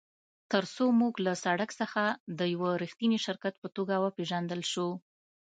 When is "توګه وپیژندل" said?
3.75-4.61